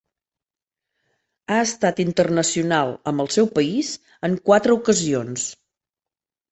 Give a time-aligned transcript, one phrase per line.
[1.51, 3.95] Ha estat internacional amb el seu país
[4.31, 5.51] en quatre ocasions.